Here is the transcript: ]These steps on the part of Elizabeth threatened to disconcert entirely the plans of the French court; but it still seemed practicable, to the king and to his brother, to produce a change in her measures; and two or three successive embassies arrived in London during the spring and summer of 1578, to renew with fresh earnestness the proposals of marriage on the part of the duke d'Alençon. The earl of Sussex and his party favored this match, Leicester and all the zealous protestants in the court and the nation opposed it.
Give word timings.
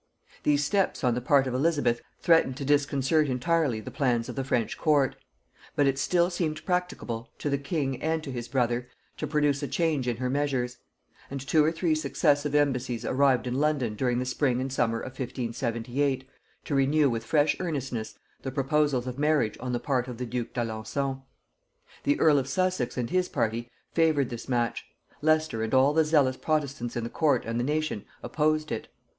]These 0.43 0.63
steps 0.65 1.03
on 1.03 1.13
the 1.13 1.21
part 1.21 1.45
of 1.45 1.53
Elizabeth 1.53 2.01
threatened 2.19 2.57
to 2.57 2.65
disconcert 2.65 3.27
entirely 3.27 3.79
the 3.79 3.91
plans 3.91 4.27
of 4.29 4.35
the 4.35 4.43
French 4.43 4.75
court; 4.75 5.15
but 5.75 5.85
it 5.85 5.99
still 5.99 6.31
seemed 6.31 6.65
practicable, 6.65 7.29
to 7.37 7.51
the 7.51 7.59
king 7.59 8.01
and 8.01 8.23
to 8.23 8.31
his 8.31 8.47
brother, 8.47 8.89
to 9.17 9.27
produce 9.27 9.61
a 9.61 9.67
change 9.67 10.07
in 10.07 10.17
her 10.17 10.27
measures; 10.27 10.77
and 11.29 11.39
two 11.39 11.63
or 11.63 11.71
three 11.71 11.93
successive 11.93 12.55
embassies 12.55 13.05
arrived 13.05 13.45
in 13.45 13.53
London 13.59 13.93
during 13.93 14.17
the 14.17 14.25
spring 14.25 14.59
and 14.59 14.73
summer 14.73 14.97
of 14.97 15.11
1578, 15.19 16.27
to 16.65 16.73
renew 16.73 17.07
with 17.07 17.23
fresh 17.23 17.55
earnestness 17.59 18.17
the 18.41 18.49
proposals 18.51 19.05
of 19.05 19.19
marriage 19.19 19.55
on 19.59 19.71
the 19.71 19.79
part 19.79 20.07
of 20.07 20.17
the 20.17 20.25
duke 20.25 20.51
d'Alençon. 20.51 21.21
The 22.05 22.19
earl 22.19 22.39
of 22.39 22.47
Sussex 22.47 22.97
and 22.97 23.11
his 23.11 23.29
party 23.29 23.69
favored 23.93 24.31
this 24.31 24.49
match, 24.49 24.83
Leicester 25.21 25.61
and 25.61 25.75
all 25.75 25.93
the 25.93 26.03
zealous 26.05 26.37
protestants 26.37 26.95
in 26.95 27.03
the 27.03 27.09
court 27.11 27.45
and 27.45 27.59
the 27.59 27.63
nation 27.63 28.03
opposed 28.23 28.71
it. 28.71 28.87